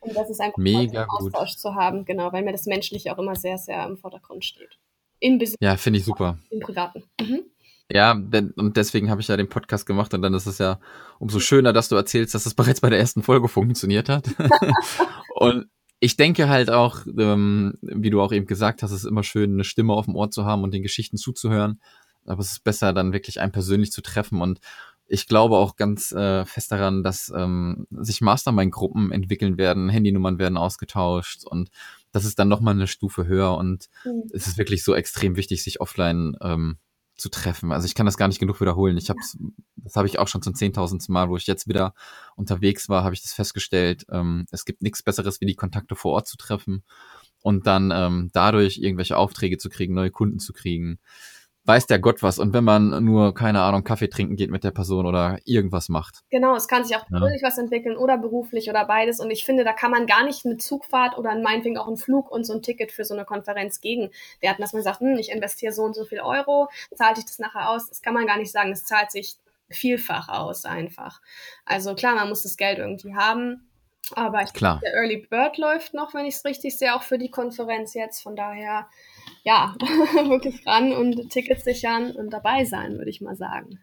Und 0.00 0.14
das 0.16 0.30
ist 0.30 0.40
einfach 0.40 0.58
Mega 0.58 1.04
toll, 1.04 1.26
Austausch 1.26 1.52
gut. 1.52 1.58
zu 1.58 1.74
haben, 1.74 2.04
genau, 2.04 2.32
weil 2.32 2.42
mir 2.42 2.52
das 2.52 2.66
menschlich 2.66 3.10
auch 3.10 3.18
immer 3.18 3.34
sehr, 3.34 3.58
sehr 3.58 3.84
im 3.86 3.96
Vordergrund 3.96 4.44
steht. 4.44 4.78
Im 5.18 5.38
Business. 5.38 5.56
Ja, 5.60 5.76
finde 5.76 5.98
ich 5.98 6.04
super. 6.04 6.38
Im 6.50 6.60
Privaten. 6.60 7.04
Mhm. 7.20 7.44
Ja, 7.90 8.14
denn, 8.14 8.50
und 8.52 8.76
deswegen 8.76 9.10
habe 9.10 9.20
ich 9.20 9.28
ja 9.28 9.36
den 9.36 9.48
Podcast 9.48 9.86
gemacht 9.86 10.12
und 10.12 10.22
dann 10.22 10.34
ist 10.34 10.46
es 10.46 10.58
ja 10.58 10.80
umso 11.18 11.38
schöner, 11.38 11.72
dass 11.72 11.88
du 11.88 11.94
erzählst, 11.94 12.34
dass 12.34 12.46
es 12.46 12.54
bereits 12.54 12.80
bei 12.80 12.90
der 12.90 12.98
ersten 12.98 13.22
Folge 13.22 13.48
funktioniert 13.48 14.08
hat. 14.08 14.28
und 15.36 15.66
ich 16.00 16.16
denke 16.16 16.48
halt 16.48 16.68
auch, 16.68 17.06
ähm, 17.18 17.74
wie 17.80 18.10
du 18.10 18.20
auch 18.20 18.32
eben 18.32 18.46
gesagt 18.46 18.82
hast, 18.82 18.90
es 18.90 19.04
ist 19.04 19.08
immer 19.08 19.22
schön, 19.22 19.54
eine 19.54 19.64
Stimme 19.64 19.92
auf 19.92 20.06
dem 20.06 20.16
Ohr 20.16 20.30
zu 20.30 20.44
haben 20.44 20.62
und 20.62 20.74
den 20.74 20.82
Geschichten 20.82 21.16
zuzuhören. 21.16 21.80
Aber 22.24 22.40
es 22.40 22.52
ist 22.52 22.64
besser, 22.64 22.92
dann 22.92 23.12
wirklich 23.12 23.40
einen 23.40 23.52
persönlich 23.52 23.92
zu 23.92 24.02
treffen. 24.02 24.42
Und 24.42 24.58
ich 25.06 25.28
glaube 25.28 25.56
auch 25.56 25.76
ganz 25.76 26.10
äh, 26.10 26.44
fest 26.44 26.72
daran, 26.72 27.04
dass 27.04 27.32
ähm, 27.34 27.86
sich 27.92 28.20
Mastermind-Gruppen 28.20 29.12
entwickeln 29.12 29.58
werden, 29.58 29.88
Handynummern 29.88 30.38
werden 30.38 30.58
ausgetauscht 30.58 31.44
und 31.44 31.70
das 32.10 32.24
ist 32.24 32.38
dann 32.38 32.48
nochmal 32.48 32.74
eine 32.74 32.86
Stufe 32.86 33.26
höher. 33.26 33.56
Und 33.56 33.88
mhm. 34.04 34.24
es 34.32 34.46
ist 34.46 34.58
wirklich 34.58 34.82
so 34.82 34.94
extrem 34.94 35.36
wichtig, 35.36 35.62
sich 35.62 35.80
offline 35.80 36.36
ähm, 36.40 36.78
zu 37.16 37.28
treffen. 37.28 37.72
Also 37.72 37.86
ich 37.86 37.94
kann 37.94 38.06
das 38.06 38.16
gar 38.16 38.28
nicht 38.28 38.38
genug 38.38 38.60
wiederholen. 38.60 38.96
Ich 38.96 39.08
habe 39.08 39.20
das 39.76 39.96
habe 39.96 40.08
ich 40.08 40.18
auch 40.18 40.28
schon 40.28 40.42
zum 40.42 40.54
zehntausendsten 40.54 41.12
Mal, 41.12 41.28
wo 41.28 41.36
ich 41.36 41.46
jetzt 41.46 41.68
wieder 41.68 41.94
unterwegs 42.34 42.88
war, 42.88 43.04
habe 43.04 43.14
ich 43.14 43.22
das 43.22 43.32
festgestellt. 43.32 44.04
Ähm, 44.10 44.46
es 44.50 44.64
gibt 44.64 44.82
nichts 44.82 45.02
Besseres, 45.02 45.40
wie 45.40 45.46
die 45.46 45.54
Kontakte 45.54 45.94
vor 45.94 46.12
Ort 46.12 46.26
zu 46.26 46.36
treffen 46.36 46.82
und 47.42 47.66
dann 47.66 47.92
ähm, 47.94 48.30
dadurch 48.32 48.78
irgendwelche 48.78 49.16
Aufträge 49.16 49.58
zu 49.58 49.68
kriegen, 49.68 49.94
neue 49.94 50.10
Kunden 50.10 50.38
zu 50.38 50.52
kriegen 50.52 50.98
weiß 51.66 51.86
der 51.86 51.98
Gott 51.98 52.22
was. 52.22 52.38
Und 52.38 52.52
wenn 52.52 52.64
man 52.64 53.04
nur, 53.04 53.34
keine 53.34 53.62
Ahnung, 53.62 53.84
Kaffee 53.84 54.08
trinken 54.08 54.36
geht 54.36 54.50
mit 54.50 54.64
der 54.64 54.70
Person 54.70 55.06
oder 55.06 55.38
irgendwas 55.44 55.88
macht. 55.88 56.22
Genau, 56.30 56.54
es 56.54 56.68
kann 56.68 56.84
sich 56.84 56.96
auch 56.96 57.06
persönlich 57.06 57.42
ja. 57.42 57.48
was 57.48 57.58
entwickeln 57.58 57.96
oder 57.96 58.18
beruflich 58.18 58.70
oder 58.70 58.84
beides. 58.86 59.20
Und 59.20 59.30
ich 59.30 59.44
finde, 59.44 59.64
da 59.64 59.72
kann 59.72 59.90
man 59.90 60.06
gar 60.06 60.24
nicht 60.24 60.46
eine 60.46 60.56
Zugfahrt 60.56 61.18
oder 61.18 61.34
meinetwegen 61.40 61.78
auch 61.78 61.88
einen 61.88 61.96
Flug 61.96 62.30
und 62.30 62.44
so 62.44 62.54
ein 62.54 62.62
Ticket 62.62 62.92
für 62.92 63.04
so 63.04 63.14
eine 63.14 63.24
Konferenz 63.24 63.80
gegenwerten, 63.80 64.60
dass 64.60 64.72
man 64.72 64.82
sagt, 64.82 65.00
hm, 65.00 65.16
ich 65.18 65.30
investiere 65.30 65.72
so 65.72 65.82
und 65.82 65.94
so 65.94 66.04
viel 66.04 66.20
Euro, 66.20 66.68
zahle 66.94 67.16
ich 67.18 67.24
das 67.24 67.38
nachher 67.38 67.70
aus. 67.70 67.88
Das 67.88 68.02
kann 68.02 68.14
man 68.14 68.26
gar 68.26 68.38
nicht 68.38 68.52
sagen. 68.52 68.70
Es 68.72 68.84
zahlt 68.84 69.10
sich 69.10 69.36
vielfach 69.68 70.28
aus 70.28 70.64
einfach. 70.64 71.20
Also 71.64 71.94
klar, 71.94 72.14
man 72.14 72.28
muss 72.28 72.42
das 72.42 72.56
Geld 72.56 72.78
irgendwie 72.78 73.14
haben, 73.14 73.68
aber 74.14 74.42
ich 74.42 74.52
Klar. 74.52 74.80
der 74.82 74.94
Early 74.94 75.26
Bird 75.28 75.58
läuft 75.58 75.94
noch, 75.94 76.14
wenn 76.14 76.26
ich 76.26 76.36
es 76.36 76.44
richtig 76.44 76.78
sehe, 76.78 76.94
auch 76.94 77.02
für 77.02 77.18
die 77.18 77.30
Konferenz 77.30 77.94
jetzt. 77.94 78.22
Von 78.22 78.36
daher, 78.36 78.86
ja, 79.42 79.74
wirklich 80.28 80.66
ran 80.66 80.92
und 80.92 81.30
Tickets 81.30 81.64
sichern 81.64 82.12
und 82.12 82.30
dabei 82.30 82.64
sein, 82.64 82.98
würde 82.98 83.10
ich 83.10 83.20
mal 83.20 83.36
sagen. 83.36 83.80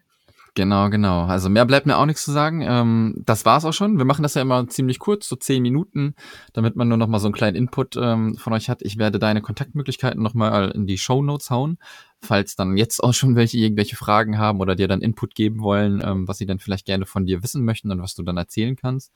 Genau, 0.56 0.88
genau. 0.88 1.24
Also 1.24 1.50
mehr 1.50 1.64
bleibt 1.64 1.84
mir 1.86 1.98
auch 1.98 2.06
nichts 2.06 2.24
zu 2.24 2.30
sagen. 2.30 2.62
Ähm, 2.62 3.14
das 3.26 3.44
war's 3.44 3.64
auch 3.64 3.72
schon. 3.72 3.98
Wir 3.98 4.04
machen 4.04 4.22
das 4.22 4.34
ja 4.34 4.42
immer 4.42 4.68
ziemlich 4.68 5.00
kurz, 5.00 5.28
so 5.28 5.34
zehn 5.34 5.60
Minuten, 5.62 6.14
damit 6.52 6.76
man 6.76 6.86
nur 6.86 6.96
noch 6.96 7.08
mal 7.08 7.18
so 7.18 7.26
einen 7.26 7.34
kleinen 7.34 7.56
Input 7.56 7.96
ähm, 7.96 8.36
von 8.36 8.52
euch 8.52 8.70
hat. 8.70 8.80
Ich 8.82 8.96
werde 8.96 9.18
deine 9.18 9.42
Kontaktmöglichkeiten 9.42 10.22
noch 10.22 10.34
mal 10.34 10.70
in 10.70 10.86
die 10.86 10.96
Show 10.96 11.22
Notes 11.22 11.50
hauen, 11.50 11.78
falls 12.22 12.54
dann 12.54 12.76
jetzt 12.76 13.02
auch 13.02 13.12
schon 13.12 13.34
welche 13.34 13.58
irgendwelche 13.58 13.96
Fragen 13.96 14.38
haben 14.38 14.60
oder 14.60 14.76
dir 14.76 14.86
dann 14.86 15.00
Input 15.00 15.34
geben 15.34 15.60
wollen, 15.60 16.00
ähm, 16.04 16.28
was 16.28 16.38
sie 16.38 16.46
dann 16.46 16.60
vielleicht 16.60 16.86
gerne 16.86 17.04
von 17.04 17.26
dir 17.26 17.42
wissen 17.42 17.64
möchten 17.64 17.90
und 17.90 18.00
was 18.00 18.14
du 18.14 18.22
dann 18.22 18.36
erzählen 18.36 18.76
kannst. 18.76 19.10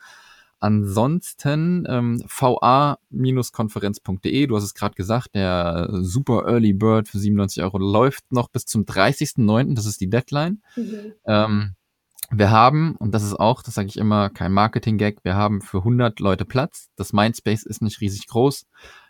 Ansonsten 0.61 1.87
ähm, 1.89 2.23
va-konferenz.de, 2.27 4.47
du 4.47 4.57
hast 4.57 4.65
es 4.65 4.75
gerade 4.75 4.95
gesagt, 4.95 5.35
der 5.35 5.89
Super 5.93 6.47
Early 6.47 6.73
Bird 6.73 7.09
für 7.09 7.19
97 7.19 7.63
Euro 7.63 7.79
läuft 7.79 8.33
noch 8.33 8.49
bis 8.49 8.65
zum 8.65 8.85
30.09., 8.85 9.75
das 9.75 9.87
ist 9.87 10.01
die 10.01 10.11
Deadline. 10.11 10.63
Mhm. 10.77 11.13
Ähm, 11.27 11.75
wir 12.31 12.51
haben, 12.51 12.97
und 12.97 13.15
das 13.15 13.23
ist 13.23 13.35
auch, 13.35 13.63
das 13.63 13.75
sage 13.75 13.89
ich 13.89 13.97
immer, 13.97 14.31
kein 14.31 14.53
Marketing-Gag, 14.53 15.21
wir 15.23 15.35
haben 15.35 15.63
für 15.63 15.79
100 15.79 16.21
Leute 16.21 16.45
Platz. 16.45 16.91
Das 16.97 17.13
Mindspace 17.13 17.65
ist 17.65 17.81
nicht 17.81 18.01
riesig 18.01 18.27
groß. 18.27 18.67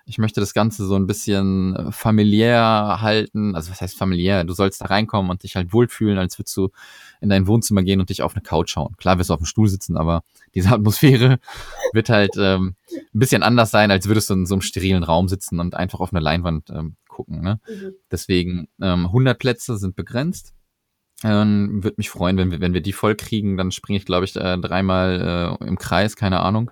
Ich 0.09 0.19
möchte 0.19 0.41
das 0.41 0.55
Ganze 0.55 0.87
so 0.87 0.97
ein 0.97 1.07
bisschen 1.07 1.77
äh, 1.77 1.93
familiär 1.93 2.99
halten. 3.01 3.55
Also 3.55 3.71
was 3.71 3.81
heißt 3.81 3.97
familiär? 3.97 4.45
Du 4.45 4.55
sollst 4.55 4.81
da 4.81 4.87
reinkommen 4.87 5.31
und 5.31 5.43
dich 5.43 5.55
halt 5.55 5.73
wohlfühlen, 5.73 6.19
als 6.19 6.39
würdest 6.39 6.57
du 6.57 6.71
in 7.21 7.29
dein 7.29 7.47
Wohnzimmer 7.47 7.83
gehen 7.83 8.01
und 8.01 8.09
dich 8.09 8.23
auf 8.23 8.35
eine 8.35 8.43
Couch 8.43 8.71
schauen. 8.71 8.97
Klar 8.97 9.19
wirst 9.19 9.31
du 9.31 9.35
auf 9.35 9.41
dem 9.41 9.47
Stuhl 9.47 9.69
sitzen, 9.69 9.97
aber 9.97 10.23
diese 10.55 10.71
Atmosphäre 10.73 11.39
wird 11.93 12.09
halt 12.09 12.37
ähm, 12.37 12.75
ein 12.93 13.19
bisschen 13.19 13.43
anders 13.43 13.71
sein, 13.71 13.91
als 13.91 14.09
würdest 14.09 14.31
du 14.31 14.35
in 14.35 14.47
so 14.47 14.55
einem 14.55 14.63
sterilen 14.63 15.03
Raum 15.03 15.29
sitzen 15.29 15.61
und 15.61 15.75
einfach 15.75 16.01
auf 16.01 16.13
eine 16.13 16.21
Leinwand 16.21 16.71
ähm, 16.71 16.97
gucken. 17.07 17.43
Ne? 17.43 17.61
Mhm. 17.69 17.95
Deswegen 18.11 18.69
ähm, 18.81 19.07
100 19.07 19.39
Plätze 19.39 19.77
sind 19.77 19.95
begrenzt. 19.95 20.55
Ähm, 21.25 21.83
Würde 21.83 21.97
mich 21.99 22.11
freuen, 22.11 22.37
wenn 22.37 22.51
wir, 22.51 22.61
wenn 22.61 22.75
wir 22.75 22.81
die 22.81 22.93
voll 22.93 23.17
kriegen, 23.17 23.57
dann 23.57 23.73
springe 23.73 23.99
ich, 23.99 24.05
glaube 24.05 24.25
ich, 24.25 24.37
äh, 24.37 24.57
dreimal 24.57 25.59
äh, 25.61 25.65
im 25.67 25.77
Kreis, 25.77 26.17
keine 26.17 26.41
Ahnung. 26.41 26.71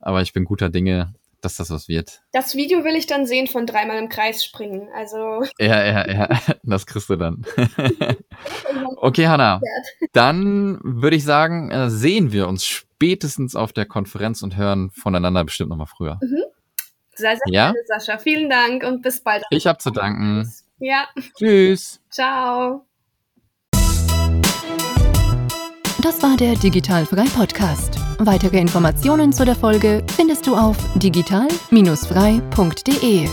Aber 0.00 0.20
ich 0.20 0.32
bin 0.32 0.44
guter 0.44 0.68
Dinge, 0.68 1.14
dass 1.44 1.56
das 1.56 1.70
was 1.70 1.88
wird. 1.88 2.22
Das 2.32 2.54
Video 2.54 2.84
will 2.84 2.94
ich 2.96 3.06
dann 3.06 3.26
sehen 3.26 3.46
von 3.46 3.66
dreimal 3.66 3.98
im 3.98 4.08
Kreis 4.08 4.44
springen. 4.44 4.88
Also 4.94 5.42
Ja, 5.58 5.84
ja, 5.84 6.10
ja, 6.10 6.28
das 6.62 6.86
kriegst 6.86 7.08
du 7.10 7.16
dann. 7.16 7.44
okay, 8.96 9.28
Hanna, 9.28 9.60
dann 10.12 10.78
würde 10.82 11.16
ich 11.16 11.24
sagen, 11.24 11.70
äh, 11.70 11.90
sehen 11.90 12.32
wir 12.32 12.48
uns 12.48 12.64
spätestens 12.64 13.54
auf 13.56 13.72
der 13.72 13.86
Konferenz 13.86 14.42
und 14.42 14.56
hören 14.56 14.90
voneinander 14.90 15.44
bestimmt 15.44 15.70
nochmal 15.70 15.86
früher. 15.86 16.18
sehr, 17.14 17.36
sehr 17.36 17.40
Ja? 17.46 17.72
gerne, 17.72 17.78
Sascha. 17.86 18.18
Vielen 18.18 18.48
Dank 18.50 18.82
und 18.84 19.02
bis 19.02 19.20
bald. 19.22 19.44
Ich 19.50 19.66
habe 19.66 19.78
zu 19.78 19.90
danken. 19.90 20.50
Ja, 20.78 21.08
Tschüss. 21.38 22.00
ciao. 22.10 22.86
Das 26.02 26.22
war 26.22 26.36
der 26.36 26.54
Digitalfrei 26.56 27.24
Podcast. 27.34 28.03
Weitere 28.18 28.58
Informationen 28.58 29.32
zu 29.32 29.44
der 29.44 29.56
Folge 29.56 30.04
findest 30.16 30.46
du 30.46 30.54
auf 30.54 30.76
digital-frei.de. 30.96 33.28